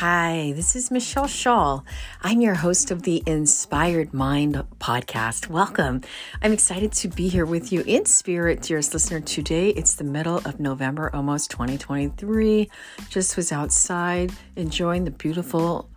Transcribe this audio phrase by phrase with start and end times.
[0.00, 1.84] Hi, this is Machel Shull.
[2.22, 5.48] I'm your host of the Inspired Mind podcast.
[5.48, 6.00] Welcome.
[6.40, 9.20] I'm excited to be here with you in spirit, dearest listener.
[9.20, 12.70] Today, it's the middle of November, almost 2023.
[13.10, 15.90] Just was outside enjoying the beautiful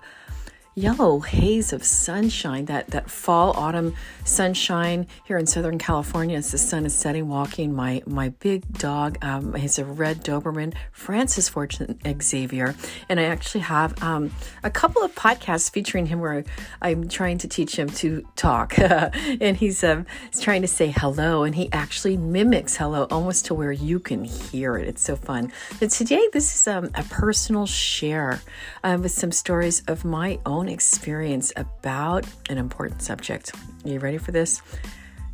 [0.75, 6.57] yellow haze of sunshine, that, that fall autumn sunshine here in Southern California as the
[6.57, 9.17] sun is setting, walking my, my big dog.
[9.23, 12.75] Um, he's a red Doberman, Francis Fortune Xavier.
[13.09, 14.31] And I actually have um,
[14.63, 16.43] a couple of podcasts featuring him where
[16.81, 18.77] I'm trying to teach him to talk.
[18.79, 23.53] and he's, um, he's trying to say hello, and he actually mimics hello almost to
[23.53, 24.87] where you can hear it.
[24.87, 25.51] It's so fun.
[25.79, 28.41] But today, this is um, a personal share
[28.83, 33.51] uh, with some stories of my own own experience about an important subject.
[33.83, 34.61] Are you ready for this?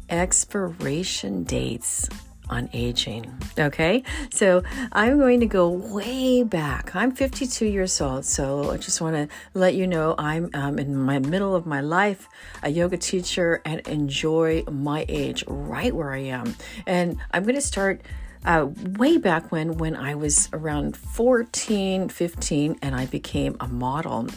[0.10, 2.10] Expiration dates
[2.50, 3.32] on aging.
[3.60, 6.96] Okay, so I'm going to go way back.
[6.96, 10.96] I'm 52 years old, so I just want to let you know I'm um, in
[10.96, 12.28] my middle of my life,
[12.64, 16.56] a yoga teacher, and enjoy my age right where I am.
[16.88, 18.02] And I'm going to start.
[18.46, 24.30] Uh, way back when when i was around 14 15 and i became a model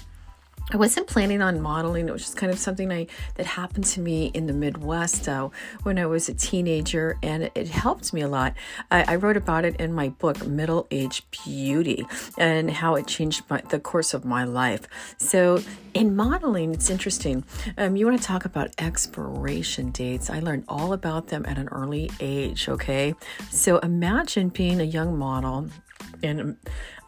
[0.71, 2.09] I wasn't planning on modeling.
[2.09, 5.49] It was just kind of something I that happened to me in the Midwest uh,
[5.83, 8.55] when I was a teenager, and it, it helped me a lot.
[8.91, 12.07] I, I, wrote about it in my book, Middle Age Beauty,
[12.39, 14.89] and how it changed my, the course of my life.
[15.19, 15.63] So,
[15.95, 17.45] in modeling, it's interesting.
[17.77, 20.31] Um, you want to talk about expiration dates?
[20.31, 22.69] I learned all about them at an early age.
[22.69, 23.15] Okay,
[23.51, 25.69] so imagine being a young model
[26.23, 26.57] and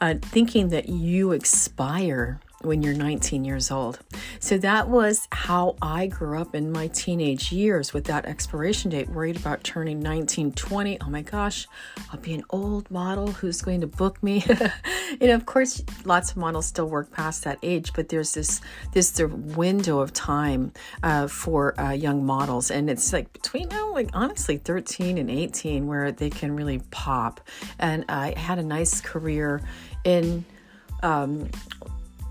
[0.01, 3.99] uh, thinking that you expire when you're 19 years old.
[4.41, 9.09] So that was how I grew up in my teenage years with that expiration date,
[9.09, 11.01] worried about turning 19, 20.
[11.01, 11.67] Oh my gosh,
[12.13, 13.29] I'll be an old model.
[13.29, 14.45] Who's going to book me?
[15.21, 18.61] you know, of course, lots of models still work past that age, but there's this
[18.93, 20.73] this the window of time
[21.03, 25.87] uh, for uh, young models, and it's like between now, like honestly, 13 and 18,
[25.87, 27.41] where they can really pop.
[27.79, 29.61] And I had a nice career
[30.05, 30.45] in
[31.03, 31.51] um,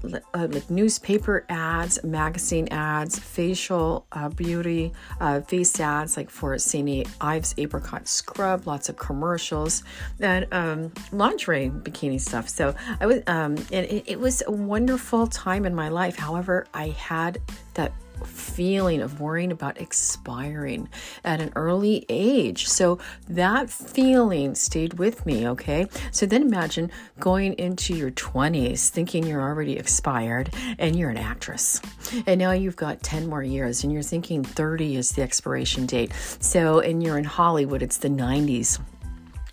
[0.04, 7.08] uh, like newspaper ads, magazine ads, facial uh, beauty, uh, face ads, like for St.
[7.22, 9.84] Ives apricot scrub, lots of commercials,
[10.20, 12.50] and um, lingerie bikini stuff.
[12.50, 16.18] So I was, um, and it, it was a wonderful time in my life.
[16.18, 17.40] However, I had
[17.76, 17.92] that
[18.26, 20.90] feeling of worrying about expiring
[21.24, 22.68] at an early age.
[22.68, 25.88] So that feeling stayed with me, okay?
[26.12, 31.82] So then imagine going into your 20s thinking you're already expired and you're an actress.
[32.26, 36.14] And now you've got 10 more years and you're thinking 30 is the expiration date.
[36.40, 38.80] So, and you're in Hollywood, it's the 90s.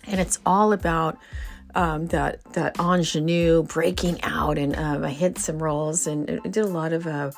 [0.07, 1.17] And it's all about
[1.75, 6.67] um, that that ingenue breaking out, and um, I hit some roles and did a
[6.67, 7.31] lot of uh,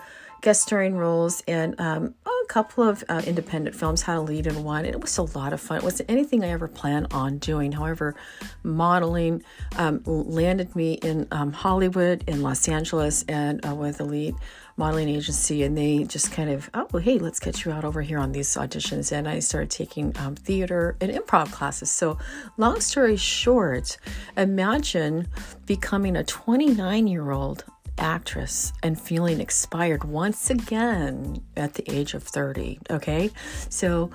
[0.44, 4.62] guest starring roles in um, a couple of uh, independent films, had a lead in
[4.64, 4.84] one.
[4.84, 5.78] It was a lot of fun.
[5.78, 7.72] It wasn't anything I ever planned on doing.
[7.72, 8.14] However,
[8.62, 9.42] modeling
[9.78, 14.36] um, landed me in um, Hollywood, in Los Angeles, and uh, with a lead
[14.76, 15.64] modeling agency.
[15.64, 18.54] And they just kind of, oh, hey, let's get you out over here on these
[18.56, 19.14] auditions.
[19.14, 21.90] And I started taking um, theater and improv classes.
[21.90, 22.18] So,
[22.58, 23.98] long story short,
[24.36, 25.30] imagine
[25.66, 27.64] becoming a 29 year old
[27.98, 32.80] actress and feeling expired once again at the age of 30.
[32.90, 33.32] Okay.
[33.70, 34.12] So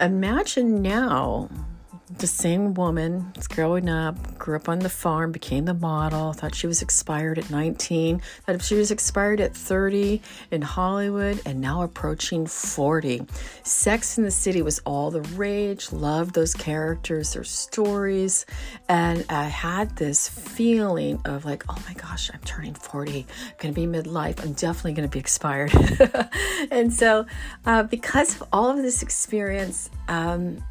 [0.00, 1.48] imagine now
[2.18, 6.66] the same woman growing up, grew up on the farm, became the model, thought she
[6.66, 10.20] was expired at 19, thought she was expired at 30
[10.50, 13.22] in Hollywood, and now approaching 40.
[13.62, 18.46] Sex in the City was all the rage, loved those characters, their stories,
[18.88, 23.74] and I had this feeling of like, oh my gosh, I'm turning 40, I'm gonna
[23.74, 25.72] be midlife, I'm definitely gonna be expired.
[26.70, 27.26] and so,
[27.64, 30.62] uh, because of all of this experience, um,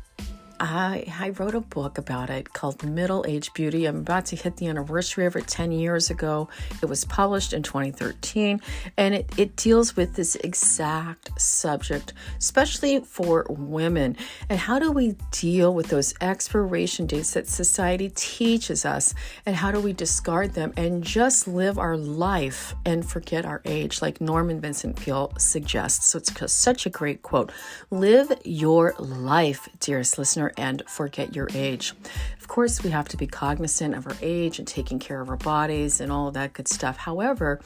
[0.63, 3.87] I, I wrote a book about it called Middle Age Beauty.
[3.87, 6.49] I'm about to hit the anniversary of it 10 years ago.
[6.83, 8.61] It was published in 2013,
[8.95, 14.15] and it, it deals with this exact subject, especially for women.
[14.49, 19.15] And how do we deal with those expiration dates that society teaches us,
[19.47, 24.03] and how do we discard them and just live our life and forget our age,
[24.03, 26.05] like Norman Vincent Peale suggests?
[26.05, 27.51] So it's such a great quote.
[27.89, 31.93] Live your life, dearest listener, and forget your age.
[32.39, 35.37] Of course, we have to be cognizant of our age and taking care of our
[35.37, 36.97] bodies and all of that good stuff.
[36.97, 37.61] However,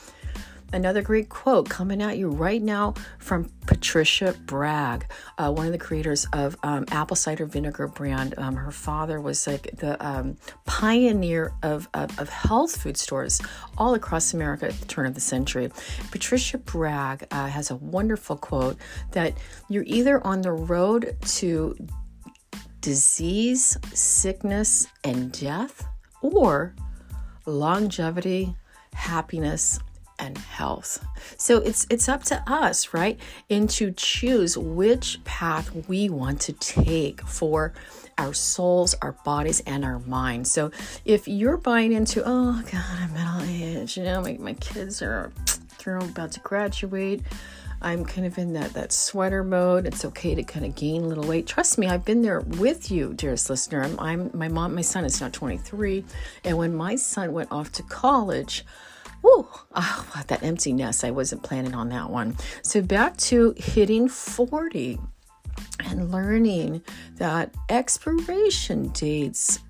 [0.74, 5.06] Another great quote coming at you right now from Patricia Bragg,
[5.38, 8.34] uh, one of the creators of um, apple cider vinegar brand.
[8.38, 13.42] Um, her father was like the um, pioneer of, of, of, health food stores
[13.78, 15.72] all across America at the turn of the century.
[16.12, 18.78] Patricia Bragg uh, has a wonderful quote
[19.12, 19.34] that
[19.70, 21.78] you're either on the road to
[22.86, 25.88] disease, sickness, and death,
[26.22, 26.76] or
[27.48, 28.56] longevity,
[28.94, 29.80] happiness,
[30.20, 31.04] and health.
[31.38, 33.20] So it's it's up to us, right?
[33.50, 37.74] And to choose which path we want to take for
[38.20, 40.52] our souls, our bodies, and our minds.
[40.52, 40.70] So
[41.06, 45.32] if you're buying into, oh God, I'm middle age, you know, my, my kids are
[45.84, 47.24] they're about to graduate.
[47.82, 49.86] I'm kind of in that that sweater mode.
[49.86, 51.48] It's okay to kind of gain a little weight.
[51.48, 53.84] Trust me, I've been there with you, dearest listener.
[53.84, 54.76] I'm, I'm my mom.
[54.76, 56.04] My son is now 23,
[56.44, 58.66] and when my son went off to college,
[59.22, 61.04] Whew, oh, that empty nest.
[61.04, 62.38] I wasn't planning on that one.
[62.62, 65.00] So back to hitting 40
[65.84, 66.84] and learning
[67.16, 69.62] that expiration dates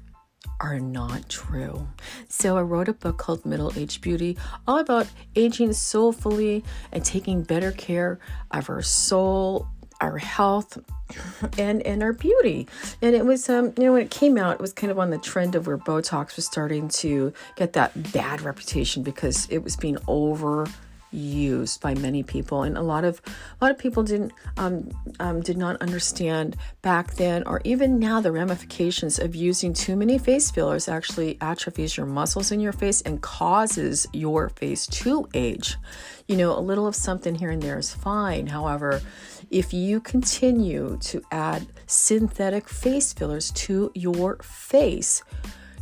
[0.60, 1.88] are not true.
[2.28, 4.38] So I wrote a book called Middle Age Beauty,
[4.68, 8.20] all about aging soulfully and taking better care
[8.52, 9.68] of our soul,
[10.02, 10.78] our health,
[11.58, 12.68] and and our beauty.
[13.02, 15.10] And it was um you know when it came out, it was kind of on
[15.10, 19.76] the trend of where Botox was starting to get that bad reputation because it was
[19.76, 20.68] being over
[21.16, 22.64] used by many people.
[22.64, 24.90] And a lot of a lot of people didn't um,
[25.20, 30.18] um, did not understand back then or even now the ramifications of using too many
[30.18, 35.78] face fillers actually atrophies your muscles in your face and causes your face to age.
[36.28, 38.48] You know a little of something here and there is fine.
[38.48, 39.02] However
[39.52, 45.24] if you continue to add synthetic face fillers to your face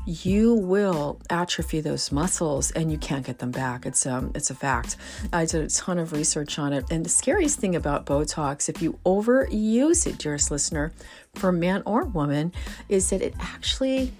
[0.05, 3.85] you will atrophy those muscles and you can't get them back.
[3.85, 4.97] It's um it's a fact.
[5.31, 6.85] I did a ton of research on it.
[6.91, 10.91] And the scariest thing about Botox, if you overuse it, dearest listener,
[11.35, 12.51] for man or woman,
[12.89, 14.11] is that it actually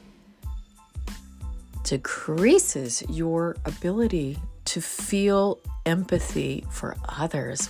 [1.83, 7.69] decreases your ability to feel empathy for others.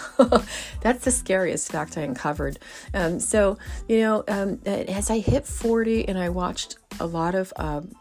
[0.80, 2.58] That's the scariest fact I uncovered.
[2.94, 3.58] Um, so,
[3.88, 7.94] you know, um, as I hit 40 and I watched a lot of um,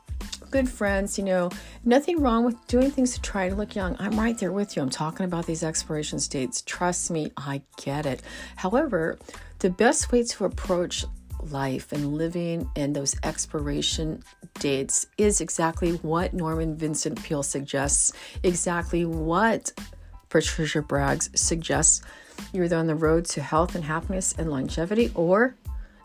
[0.51, 1.49] good friends, you know,
[1.85, 3.95] nothing wrong with doing things to try to look young.
[3.99, 4.81] I'm right there with you.
[4.81, 6.61] I'm talking about these expiration dates.
[6.65, 8.21] Trust me, I get it.
[8.57, 9.17] However,
[9.59, 11.05] the best way to approach
[11.49, 14.23] life and living and those expiration
[14.59, 19.71] dates is exactly what Norman Vincent Peale suggests, exactly what
[20.31, 22.01] Patricia Bragg suggests
[22.51, 25.55] you're either on the road to health and happiness and longevity or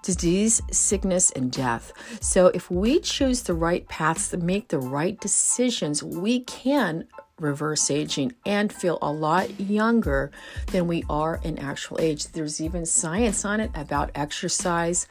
[0.03, 1.93] disease, sickness, and death.
[2.21, 7.91] So, if we choose the right paths to make the right decisions, we can reverse
[7.91, 10.31] aging and feel a lot younger
[10.73, 12.29] than we are in actual age.
[12.29, 15.07] There's even science on it about exercise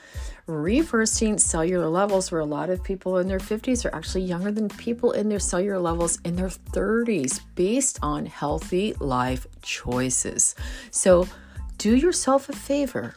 [0.47, 4.69] reversing cellular levels where a lot of people in their 50s are actually younger than
[4.69, 10.55] people in their cellular levels in their 30s based on healthy life choices.
[10.91, 11.27] So,
[11.77, 13.15] do yourself a favor.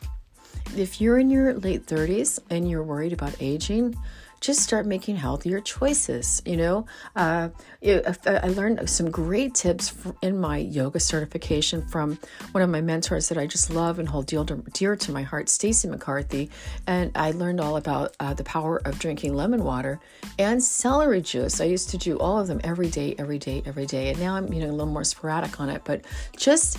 [0.77, 3.97] If you're in your late 30s and you're worried about aging,
[4.41, 6.43] just start making healthier choices.
[6.45, 7.49] You know, uh,
[7.85, 12.19] I learned some great tips in my yoga certification from
[12.53, 15.23] one of my mentors that I just love and hold dear to, dear to my
[15.23, 16.51] heart, Stacy McCarthy.
[16.87, 20.01] And I learned all about uh, the power of drinking lemon water
[20.39, 21.61] and celery juice.
[21.61, 24.11] I used to do all of them every day, every day, every day.
[24.11, 26.05] And now I'm, you know, a little more sporadic on it, but
[26.37, 26.79] just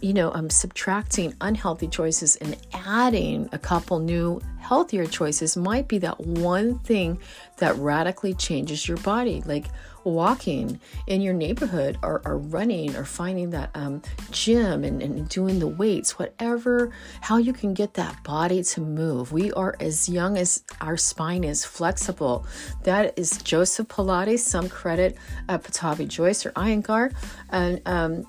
[0.00, 5.98] you know, I'm subtracting unhealthy choices and adding a couple new healthier choices might be
[5.98, 7.18] that one thing
[7.58, 9.42] that radically changes your body.
[9.46, 9.66] Like
[10.06, 14.00] walking in your neighborhood or, or running or finding that um,
[14.30, 19.32] gym and, and doing the weights, whatever, how you can get that body to move.
[19.32, 22.46] We are as young as our spine is flexible.
[22.84, 25.16] That is Joseph Pilates, some credit
[25.48, 27.12] uh, Pattabhi Jois or Iyengar.
[27.50, 28.26] And um,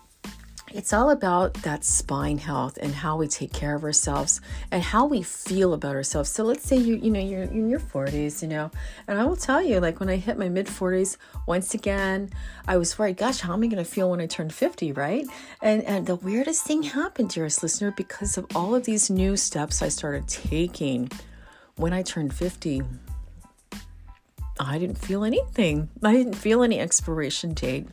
[0.73, 5.05] it's all about that spine health and how we take care of ourselves and how
[5.05, 6.29] we feel about ourselves.
[6.29, 8.69] So let's say you you know you're, in your 40s, you know,
[9.07, 12.29] and I will tell you like when I hit my mid 40s, once again,
[12.67, 15.25] I was worried, gosh, how am I going to feel when I turn 50, right?
[15.61, 19.81] And and the weirdest thing happened, dearest listener, because of all of these new steps
[19.81, 21.09] I started taking
[21.77, 22.81] when I turned 50.
[24.59, 25.89] I didn't feel anything.
[26.03, 27.87] I didn't feel any expiration date.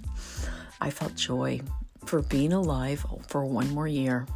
[0.81, 1.61] I felt joy
[2.06, 4.26] for being alive for one more year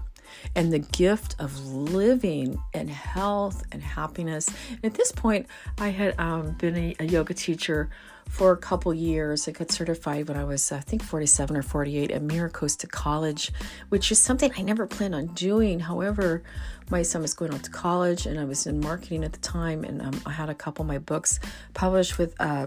[0.54, 4.48] and the gift of living and health and happiness.
[4.82, 5.46] At this point,
[5.78, 7.90] I had um, been a, a, yoga teacher
[8.28, 9.48] for a couple years.
[9.48, 13.52] I got certified when I was, I think, 47 or 48 at Miracosta College,
[13.88, 15.80] which is something I never planned on doing.
[15.80, 16.42] However,
[16.90, 19.84] my son was going off to college and I was in marketing at the time,
[19.84, 21.40] and um, I had a couple of my books
[21.75, 22.34] published with.
[22.40, 22.66] Uh,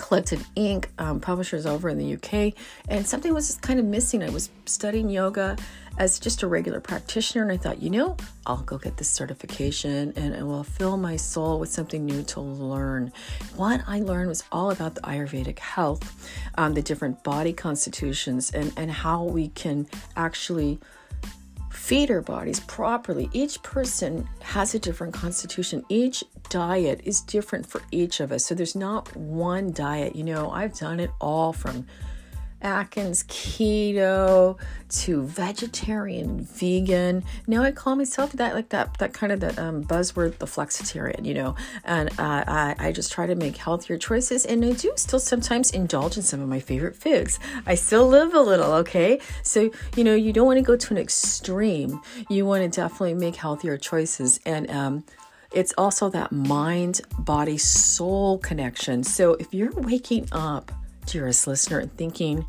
[0.00, 2.54] Collective Ink Um, publishers over in the UK,
[2.88, 4.22] and something was kind of missing.
[4.22, 5.56] I was studying yoga
[5.98, 8.16] as just a regular practitioner, and I thought, you know,
[8.46, 12.40] I'll go get this certification and it will fill my soul with something new to
[12.40, 13.12] learn.
[13.56, 18.72] What I learned was all about the Ayurvedic health, um, the different body constitutions, and,
[18.76, 20.80] and how we can actually
[21.80, 23.28] feed our bodies properly.
[23.32, 25.82] Each person has a different constitution.
[25.88, 28.44] Each diet is different for each of us.
[28.44, 30.14] So there's not one diet.
[30.14, 31.86] You know, I've done it all from
[32.62, 34.58] Atkins keto
[34.90, 37.24] to vegetarian, vegan.
[37.46, 41.24] Now I call myself that, like that, that kind of the um, buzzword, the flexitarian,
[41.24, 41.56] you know.
[41.84, 45.70] And uh, I, I just try to make healthier choices, and I do still sometimes
[45.70, 47.38] indulge in some of my favorite foods.
[47.66, 49.20] I still live a little, okay.
[49.42, 52.00] So you know, you don't want to go to an extreme.
[52.28, 55.04] You want to definitely make healthier choices, and um,
[55.52, 59.02] it's also that mind, body, soul connection.
[59.02, 60.70] So if you're waking up
[61.10, 62.46] dearest listener, and thinking,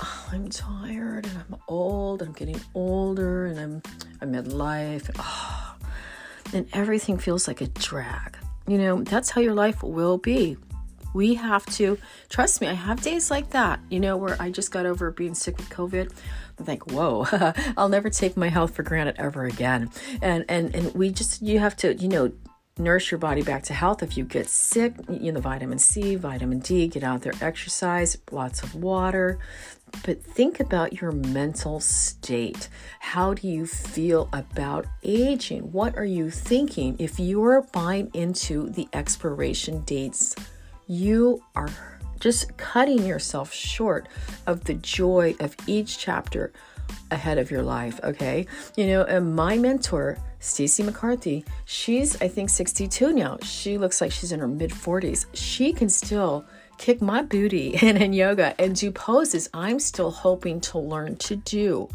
[0.00, 3.82] oh, I'm tired and I'm old, I'm getting older and I'm
[4.20, 5.76] I'm midlife, oh,
[6.54, 8.36] and everything feels like a drag.
[8.68, 10.56] You know, that's how your life will be.
[11.14, 11.98] We have to
[12.28, 12.66] trust me.
[12.66, 15.70] I have days like that, you know, where I just got over being sick with
[15.70, 16.12] COVID.
[16.58, 17.26] I'm like, whoa,
[17.76, 19.90] I'll never take my health for granted ever again.
[20.20, 22.32] And and and we just you have to, you know,
[22.78, 24.02] nurse your body back to health.
[24.02, 28.62] If you get sick you know vitamin c vitamin d get out there exercise lots
[28.62, 29.38] of water.
[30.04, 32.68] But think about your mental state.
[33.00, 35.72] How do you feel about aging?
[35.72, 36.96] What are you thinking?
[36.98, 40.34] If you're buying into the expiration dates
[40.86, 41.68] you are
[42.20, 44.08] just cutting yourself short
[44.46, 46.52] of the joy of each chapter
[47.10, 52.50] ahead of your life okay you know and my mentor Stacey McCarthy, she's I think
[52.50, 53.38] 62 now.
[53.42, 55.26] She looks like she's in her mid 40s.
[55.32, 56.44] She can still
[56.78, 61.36] kick my booty in, in yoga and do poses I'm still hoping to learn to
[61.36, 61.88] do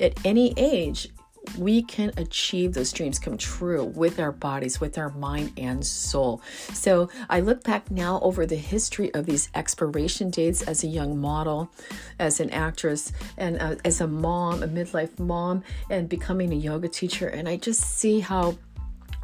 [0.00, 1.08] at any age
[1.56, 6.42] we can achieve those dreams come true with our bodies, with our mind and soul.
[6.72, 11.18] So I look back now over the history of these expiration dates as a young
[11.18, 11.70] model,
[12.18, 16.88] as an actress, and uh, as a mom, a midlife mom, and becoming a yoga
[16.88, 17.28] teacher.
[17.28, 18.56] And I just see how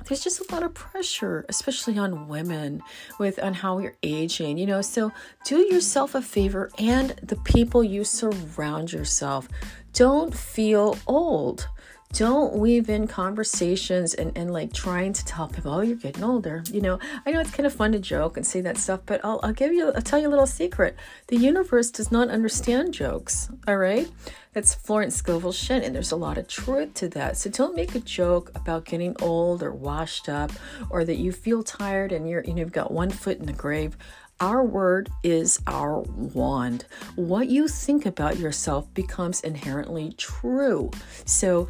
[0.07, 2.83] there's just a lot of pressure especially on women
[3.19, 5.11] with on how you're aging you know so
[5.47, 9.49] do yourself a favor and the people you surround yourself
[9.95, 11.69] don't feel old
[12.15, 16.63] don't weave in conversations and, and like trying to tell people, oh, you're getting older.
[16.71, 19.21] You know, I know it's kind of fun to joke and say that stuff, but
[19.25, 20.97] I'll, I'll give you, I'll tell you a little secret.
[21.27, 24.09] The universe does not understand jokes, all right?
[24.53, 27.37] That's Florence Scovel Shinn, and there's a lot of truth to that.
[27.37, 30.53] So don't make a joke about getting old or washed up
[30.91, 33.53] or that you feel tired and you're, you know, you've got one foot in the
[33.53, 33.97] grave.
[34.41, 36.85] Our word is our wand.
[37.17, 40.91] What you think about yourself becomes inherently true.
[41.25, 41.69] So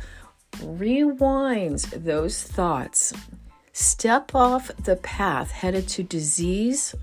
[0.63, 3.13] rewind those thoughts.
[3.73, 6.95] Step off the path headed to disease,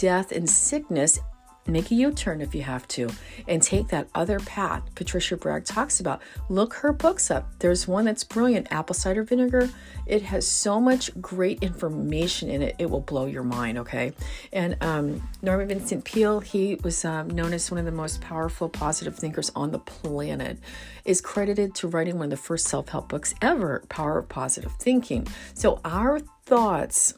[0.00, 1.20] death, and sickness
[1.68, 3.08] make a u-turn if you have to
[3.48, 6.20] and take that other path patricia bragg talks about.
[6.48, 7.58] Look her books up.
[7.58, 9.70] There's one that's brilliant apple cider vinegar.
[10.06, 14.12] It has so much great information in it it will blow your mind okay?
[14.52, 18.68] And um, norman vincent peale he was um, known as one of the most powerful
[18.68, 20.58] positive thinkers on the planet
[21.04, 25.26] is credited to writing one of the first self-help books ever power of positive thinking.
[25.54, 27.14] So our thoughts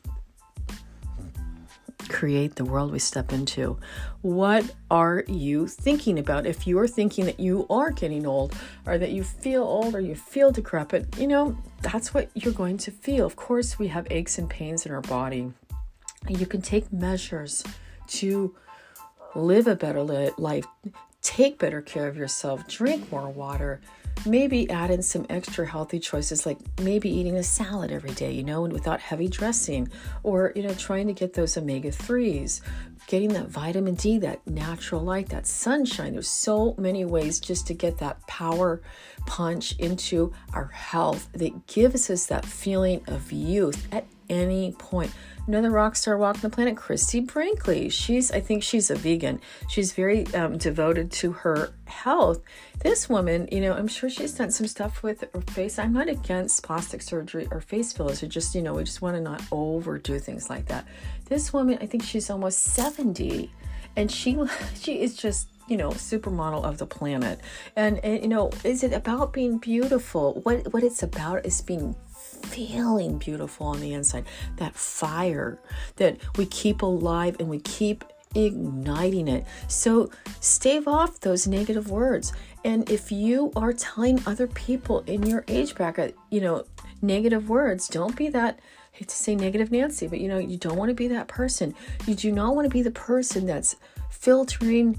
[2.08, 3.78] create the world we step into.
[4.22, 6.46] What are you thinking about?
[6.46, 8.54] If you're thinking that you are getting old
[8.86, 12.78] or that you feel old or you feel decrepit, you know, that's what you're going
[12.78, 13.26] to feel.
[13.26, 15.52] Of course, we have aches and pains in our body.
[16.28, 17.62] You can take measures
[18.08, 18.54] to
[19.34, 20.64] live a better life,
[21.22, 23.80] take better care of yourself, drink more water,
[24.26, 28.42] maybe add in some extra healthy choices like maybe eating a salad every day, you
[28.42, 29.88] know, and without heavy dressing,
[30.22, 32.60] or, you know, trying to get those omega 3s,
[33.06, 36.12] getting that vitamin D, that natural light, that sunshine.
[36.12, 38.80] There's so many ways just to get that power
[39.26, 45.12] punch into our health that gives us that feeling of youth at any point
[45.49, 47.88] another rock star walking the planet, Christy Brinkley.
[47.88, 49.40] She's, I think she's a vegan.
[49.68, 52.42] She's very um, devoted to her health.
[52.80, 55.78] This woman, you know, I'm sure she's done some stuff with her face.
[55.78, 58.23] I'm not against plastic surgery or face fillers.
[58.23, 60.87] We just, you know, we just want to not overdo things like that.
[61.25, 63.50] This woman, I think she's almost 70,
[63.97, 64.38] and she
[64.75, 67.40] she is just you know supermodel of the planet
[67.76, 71.94] and, and you know is it about being beautiful what what it's about is being
[72.47, 74.25] feeling beautiful on the inside,
[74.57, 75.59] that fire
[75.97, 78.04] that we keep alive and we keep
[78.35, 79.45] igniting it.
[79.68, 82.33] So stave off those negative words.
[82.64, 86.64] And if you are telling other people in your age bracket, you know,
[87.00, 88.59] negative words, don't be that
[88.95, 91.28] I hate to say negative Nancy, but you know, you don't want to be that
[91.28, 91.75] person.
[92.07, 93.76] You do not want to be the person that's
[94.11, 94.99] filtering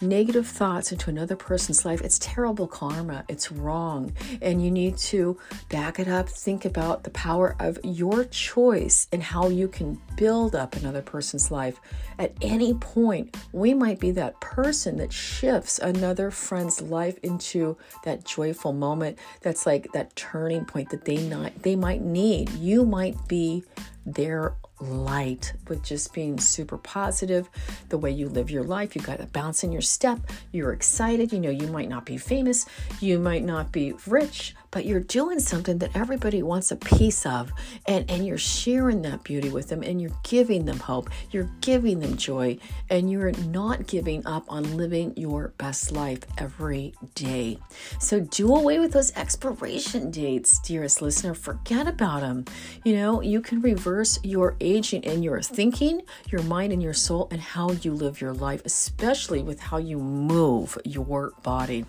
[0.00, 3.24] negative thoughts into another person's life, it's terrible karma.
[3.28, 4.12] It's wrong.
[4.42, 5.38] And you need to
[5.68, 10.54] back it up, think about the power of your choice and how you can build
[10.54, 11.80] up another person's life.
[12.18, 18.24] At any point, we might be that person that shifts another friend's life into that
[18.24, 22.50] joyful moment that's like that turning point that they not they might need.
[22.50, 23.64] You might be
[24.04, 27.48] their light with just being super positive,
[27.88, 28.94] the way you live your life.
[28.94, 30.20] You got a bounce in your step.
[30.52, 31.32] You're excited.
[31.32, 32.66] You know, you might not be famous,
[33.00, 37.50] you might not be rich, but you're doing something that everybody wants a piece of.
[37.86, 41.08] And, and you're sharing that beauty with them and you're giving them hope.
[41.30, 42.58] You're giving them joy.
[42.90, 47.58] And you're not giving up on living your best life every day.
[48.00, 51.32] So do away with those expiration dates, dearest listener.
[51.32, 52.44] Forget about them.
[52.84, 57.28] You know, you can reverse your aging in your thinking, your mind, and your soul,
[57.30, 61.86] and how you live your life, especially with how you move your body.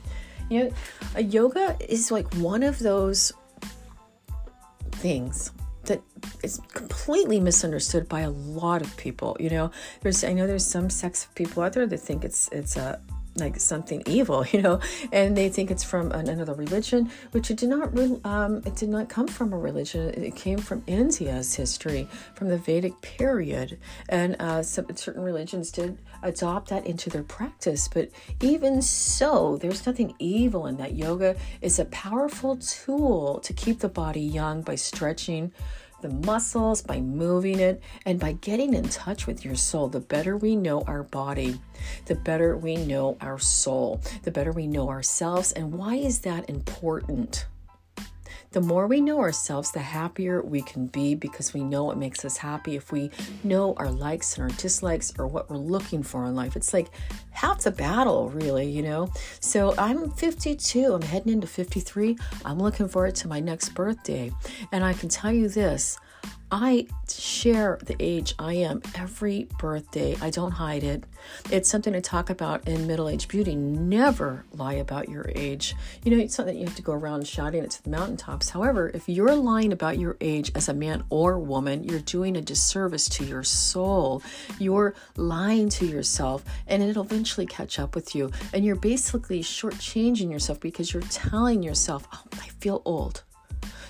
[0.50, 0.72] You know,
[1.16, 3.34] a yoga is like one of those
[4.92, 5.52] things
[5.86, 6.02] that
[6.44, 9.36] is completely misunderstood by a lot of people.
[9.40, 12.78] You know, there's I know there's some sex people out there that think it's it's
[12.78, 13.02] a
[13.39, 14.80] like something evil, you know,
[15.12, 17.95] and they think it's from another religion, which it did not.
[17.97, 20.10] Re- Um, it did not come from a religion.
[20.13, 23.78] It came from India's history, from the Vedic period,
[24.10, 27.88] and uh, some, certain religions did adopt that into their practice.
[27.88, 28.10] But
[28.41, 30.95] even so, there's nothing evil in that.
[30.95, 35.52] Yoga is a powerful tool to keep the body young by stretching
[36.02, 39.88] the muscles, by moving it, and by getting in touch with your soul.
[39.88, 41.60] The better we know our body,
[42.06, 45.52] the better we know our soul, the better we know ourselves.
[45.52, 47.46] And why is that important?
[48.52, 52.24] The more we know ourselves, the happier we can be because we know what makes
[52.24, 52.76] us happy.
[52.76, 53.12] If we
[53.44, 56.88] know our likes and our dislikes or what we're looking for in life, it's like
[57.32, 59.12] half the battle, really, you know?
[59.40, 62.18] So I'm 52, I'm heading into 53.
[62.46, 64.32] I'm looking forward to my next birthday.
[64.72, 66.00] And I can tell you this
[66.50, 70.16] I share the age I am every birthday.
[70.22, 71.04] I don't hide it.
[71.52, 73.54] It's something to talk about in middle age beauty.
[73.54, 75.76] Never lie about your age.
[76.04, 78.50] You know, it's not that you have to go around shouting it to the mountaintops.
[78.50, 82.42] However, if you're lying about your age as a man or woman, you're doing a
[82.42, 84.24] disservice to your soul.
[84.58, 88.32] You're lying to yourself, and it'll eventually catch up with you.
[88.54, 93.24] And you're basically shortchanging yourself because you're telling yourself, oh, I feel old.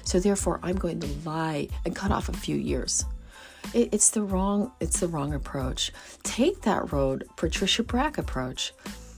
[0.08, 3.04] So therefore, I'm going to lie and cut off a few years.
[3.74, 4.72] It, it's the wrong.
[4.80, 5.92] It's the wrong approach.
[6.24, 8.74] Take that road, Patricia Bragg approach.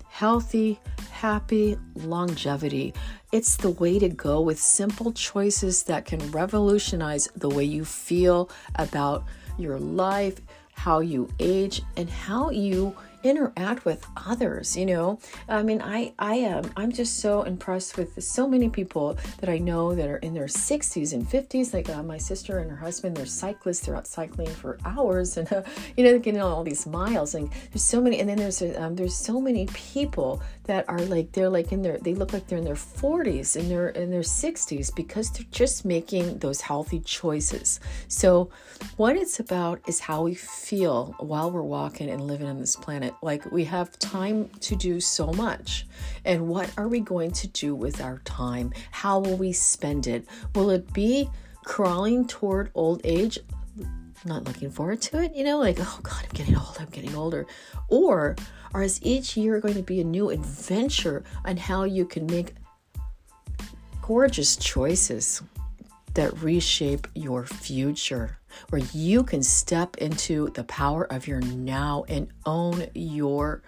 [0.09, 0.79] Healthy,
[1.11, 2.95] happy longevity.
[3.31, 8.49] It's the way to go with simple choices that can revolutionize the way you feel
[8.73, 9.25] about
[9.59, 10.41] your life,
[10.73, 15.19] how you age, and how you interact with others you know?
[15.47, 19.57] I mean i i am i'm just so impressed with so many people that i
[19.57, 23.17] know that are in their 60s and 50s like uh, my sister and her husband
[23.17, 25.63] they're cyclists they're out cycling for hours and uh,
[25.97, 28.95] you know getting on all these miles and there's so many and then there's um,
[28.95, 32.59] there's so many people that are like they're like in their they look like they're
[32.59, 37.79] in their 40s and they're in their 60s because they're just making those healthy choices.
[38.07, 38.51] So
[38.97, 43.08] what it's about is how we feel while we're walking and living on this planet
[43.09, 43.15] it.
[43.21, 45.85] Like we have time to do so much.
[46.25, 48.71] And what are we going to do with our time?
[48.91, 50.25] How will we spend it?
[50.55, 51.29] Will it be
[51.65, 53.39] crawling toward old age?
[54.25, 57.15] Not looking forward to it, you know, like, oh God, I'm getting old, I'm getting
[57.15, 57.47] older?
[57.87, 58.35] Or,
[58.73, 62.53] or is each year going to be a new adventure on how you can make
[64.01, 65.41] gorgeous choices
[66.19, 68.37] that reshape your future?
[68.71, 73.61] Where you can step into the power of your now and own your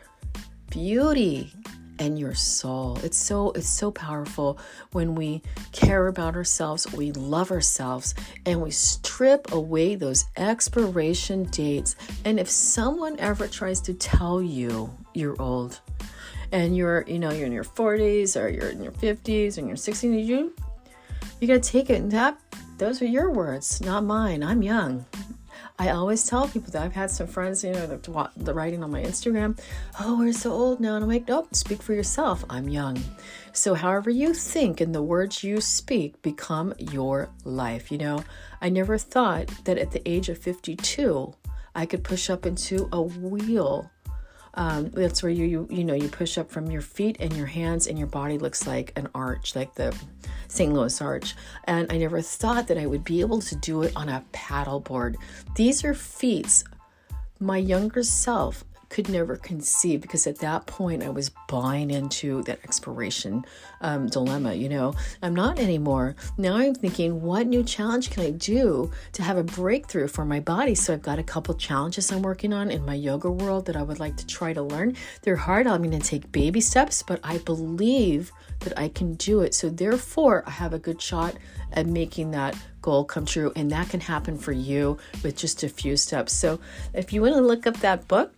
[0.69, 1.53] beauty
[1.99, 2.99] and your soul.
[3.03, 4.59] It's so it's so powerful
[4.91, 11.95] when we care about ourselves, we love ourselves, and we strip away those expiration dates.
[12.25, 15.79] And if someone ever tries to tell you you're old
[16.51, 19.77] and you're, you know, you're in your 40s or you're in your 50s and you're
[19.77, 20.53] 60s, you
[21.41, 22.39] you got to take it and that
[22.77, 24.43] those are your words, not mine.
[24.43, 25.05] I'm young.
[25.79, 29.01] I always tell people that I've had some friends, you know, the writing on my
[29.01, 29.59] Instagram,
[29.99, 30.95] oh, we're so old now.
[30.95, 32.45] And I'm like, nope, speak for yourself.
[32.51, 33.03] I'm young.
[33.53, 37.91] So, however you think and the words you speak become your life.
[37.91, 38.23] You know,
[38.61, 41.33] I never thought that at the age of 52,
[41.73, 43.89] I could push up into a wheel
[44.55, 47.45] um, that's where you, you you know you push up from your feet and your
[47.45, 49.95] hands and your body looks like an arch like the
[50.47, 51.35] st louis arch.
[51.65, 55.15] And i never thought that i would be able to do it on a paddleboard
[55.55, 56.63] these are feats
[57.39, 62.59] my younger self could never conceive because at that point I was buying into that
[62.65, 63.45] expiration
[63.79, 64.53] um, dilemma.
[64.53, 66.15] You know, I'm not anymore.
[66.37, 70.41] Now I'm thinking, what new challenge can I do to have a breakthrough for my
[70.41, 70.75] body?
[70.75, 73.81] So I've got a couple challenges I'm working on in my yoga world that I
[73.81, 74.97] would like to try to learn.
[75.21, 75.67] They're hard.
[75.67, 79.55] I'm going to take baby steps, but I believe that I can do it.
[79.55, 81.35] So therefore, I have a good shot
[81.71, 83.53] at making that goal come true.
[83.55, 86.33] And that can happen for you with just a few steps.
[86.33, 86.59] So
[86.93, 88.33] if you want to look up that book,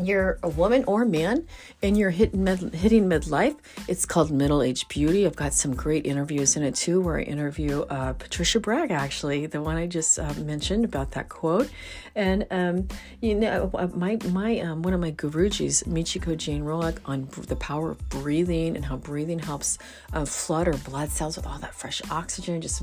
[0.00, 1.46] you're a woman or a man
[1.82, 3.56] and you're hitting, hitting midlife,
[3.88, 5.26] it's called Middle Age Beauty.
[5.26, 9.46] I've got some great interviews in it too, where I interview uh, Patricia Bragg, actually,
[9.46, 11.70] the one I just uh, mentioned about that quote.
[12.14, 12.88] And um,
[13.20, 17.56] you know, uh, my my um, one of my gurujis, Michiko Jane Rolick, on the
[17.56, 19.78] power of breathing and how breathing helps
[20.12, 22.82] uh, flood our blood cells with all that fresh oxygen, just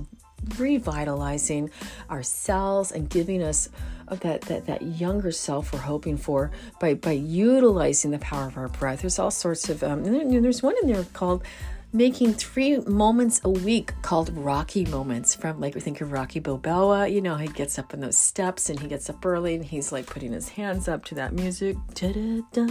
[0.57, 1.69] revitalizing
[2.09, 3.69] ourselves and giving us
[4.09, 8.67] that, that that younger self we're hoping for by by utilizing the power of our
[8.67, 9.01] breath.
[9.01, 11.43] There's all sorts of um, there's one in there called
[11.91, 17.07] making three moments a week called Rocky moments from like we think of Rocky Balboa.
[17.07, 19.91] You know, he gets up on those steps and he gets up early and he's
[19.91, 21.77] like putting his hands up to that music.
[21.95, 22.65] Da-da-da,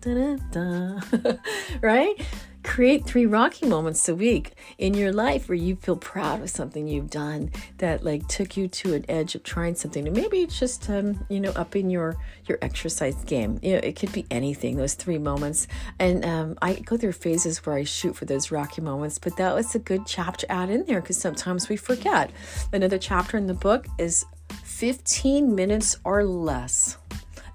[0.00, 1.34] da-da-da.
[1.80, 2.20] right?
[2.62, 6.86] Create three rocky moments a week in your life where you feel proud of something
[6.86, 10.58] you've done that like took you to an edge of trying something and maybe it's
[10.58, 13.58] just um, you know up in your your exercise game.
[13.62, 15.66] You know it could be anything those three moments.
[15.98, 19.54] And um, i go through phases where i shoot for those rocky moments but that
[19.54, 22.30] was a good chapter to add in there because sometimes we forget.
[22.72, 24.26] Another chapter in the book is
[24.64, 26.98] 15 minutes or less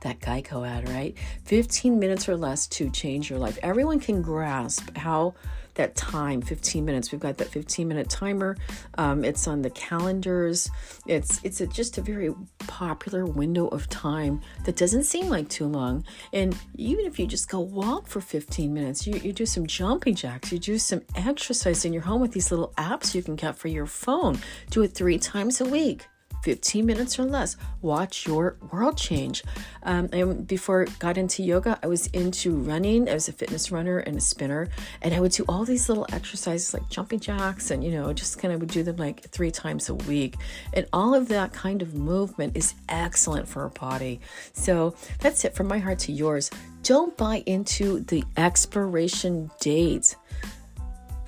[0.02, 1.16] that Geico ad, right?
[1.46, 3.58] 15 minutes or less to change your life.
[3.62, 5.34] Everyone can grasp how
[5.78, 7.12] that time 15 minutes.
[7.12, 8.58] We've got that 15 minute timer.
[8.98, 10.70] Um, it's on the calendars.
[11.06, 15.68] It's it's a, just a very popular window of time that doesn't seem like too
[15.68, 16.04] long.
[16.34, 20.16] And even if you just go walk for 15 minutes you, you do some jumping
[20.16, 20.52] jacks.
[20.52, 23.70] You do some exercise in your home with these little apps you can get for
[23.70, 24.40] your phone.
[24.72, 26.08] Do it three times a week
[26.44, 27.58] 15 minutes or less.
[27.82, 29.44] Watch your world change.
[29.84, 33.10] Um, and before I got into yoga, I was into running.
[33.10, 34.70] I was a fitness runner and a spinner.
[35.02, 38.40] And I would do all these little exercises like jumping jacks and, you know, just
[38.40, 40.36] kind of would do them like three times a week.
[40.74, 44.20] And all of that kind of movement is excellent for our body.
[44.54, 46.50] So that's it from my heart to yours.
[46.84, 50.16] Don't buy into the expiration dates.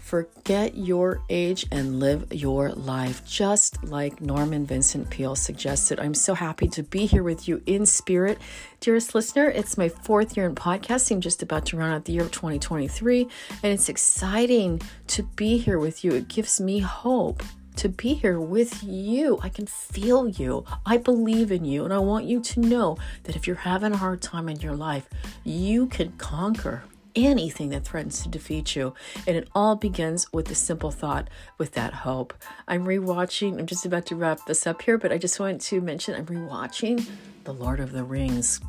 [0.10, 6.00] Forget your age and live your life, just like Norman Vincent Peale suggested.
[6.00, 8.40] I'm so happy to be here with you in spirit.
[8.80, 12.24] Dearest listener, it's my fourth year in podcasting, just about to run out the year
[12.24, 13.22] of 2023,
[13.62, 16.14] and it's exciting to be here with you.
[16.14, 17.44] It gives me hope
[17.76, 19.38] to be here with you.
[19.44, 20.66] I can feel you.
[20.88, 21.86] I believe in you.
[21.86, 24.76] And I want you to know that if you're having a hard time in your
[24.76, 25.08] life,
[25.44, 26.84] you can conquer
[27.16, 28.94] anything that threatens to defeat you.
[29.28, 32.34] And it all begins with the simple thought, with that hope.
[32.68, 35.82] I'm rewatching, I'm just about to wrap this up here, but I just want to
[35.82, 37.08] mention I'm rewatching
[37.44, 38.60] The Lord of the Rings.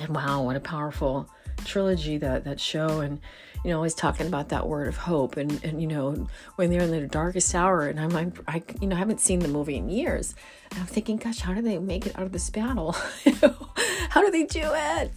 [0.00, 1.28] And wow, what a powerful
[1.64, 3.20] trilogy that that show and
[3.64, 6.82] you know always talking about that word of hope and and you know when they're
[6.82, 9.76] in the darkest hour and I'm, I'm I you know I haven't seen the movie
[9.76, 10.34] in years
[10.70, 12.92] and I'm thinking gosh how do they make it out of this battle
[14.10, 15.12] how do they do it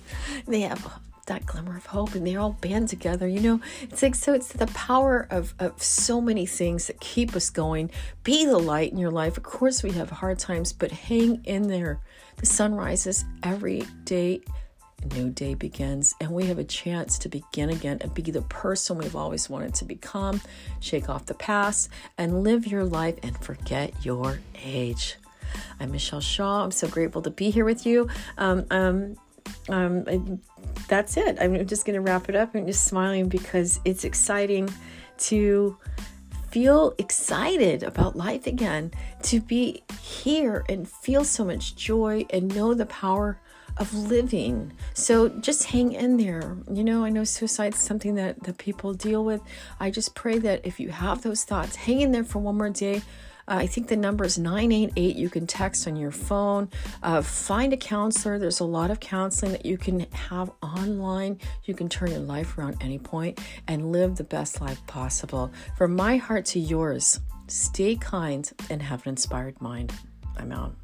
[0.47, 0.99] they have
[1.31, 4.51] that glimmer of hope and they all band together you know it's like so it's
[4.51, 7.89] the power of, of so many things that keep us going
[8.25, 11.69] be the light in your life of course we have hard times but hang in
[11.69, 12.01] there
[12.35, 14.41] The sun rises every day
[15.03, 18.43] a new day begins, and we have a chance to begin again and be the
[18.43, 20.39] person we've always wanted to become,
[20.79, 21.89] shake off the past,
[22.19, 25.15] and live your life and forget your age.
[25.79, 26.63] I'm Machel Shaw.
[26.63, 28.09] I'm so grateful to be here with you.
[28.37, 29.15] Um, um,
[29.69, 30.39] um,
[30.87, 31.37] that's it.
[31.39, 32.55] I'm just going to wrap it up.
[32.55, 34.69] I'm just smiling because it's exciting
[35.19, 35.77] to
[36.49, 38.91] feel excited about life again,
[39.23, 43.39] to be here and feel so much joy and know the power
[43.77, 44.73] of living.
[44.93, 46.57] So just hang in there.
[46.69, 49.41] You know, I know suicide is something that, that people deal with.
[49.79, 52.69] I just pray that if you have those thoughts, hang in there for one more
[52.69, 53.01] day.
[53.47, 55.15] Uh, I think the number is 988.
[55.15, 56.69] You can text on your phone.
[57.03, 58.39] Uh, find a counselor.
[58.39, 61.39] There's a lot of counseling that you can have online.
[61.65, 65.51] You can turn your life around any point and live the best life possible.
[65.77, 69.93] From my heart to yours, stay kind and have an inspired mind.
[70.37, 70.75] I'm out.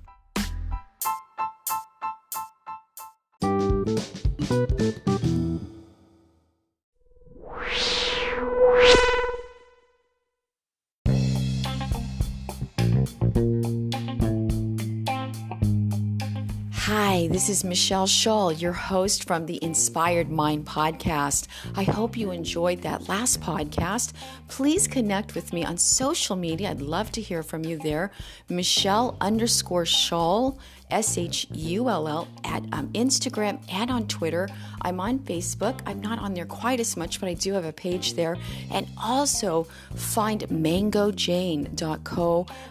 [17.27, 21.47] Hi, this is Machel Shull, your host from the Inspired Mind podcast.
[21.75, 24.13] I hope you enjoyed that last podcast.
[24.47, 26.69] Please connect with me on social media.
[26.71, 28.11] I'd love to hear from you there.
[28.47, 30.57] Michelle underscore Shull
[30.89, 34.47] S H U L L, at um, Instagram and on Twitter.
[34.81, 35.81] I'm on Facebook.
[35.85, 38.37] I'm not on there quite as much, but I do have a page there.
[38.71, 41.67] And also find mangojane.co.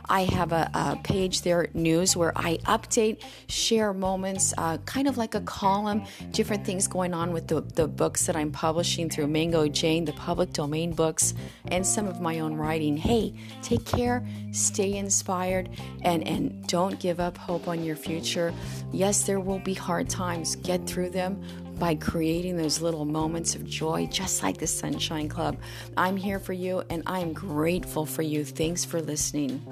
[0.09, 5.17] I have a, a page there, news, where I update, share moments, uh, kind of
[5.17, 9.29] like a column, different things going on with the, the books that I'm publishing through
[9.29, 11.35] Mango Jane, the public domain books,
[11.69, 12.97] and some of my own writing.
[12.97, 15.71] Hey, take care, stay inspired,
[16.03, 18.53] and, and don't give up hope on your future.
[18.93, 20.57] Yes, there will be hard times.
[20.57, 21.43] Get through them
[21.79, 25.59] by creating those little moments of joy, just like the Sunshine Club.
[25.97, 28.45] I'm here for you and I'm grateful for you.
[28.45, 29.63] Thanks for listening.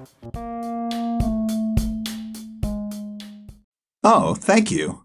[4.04, 5.04] Oh, thank you.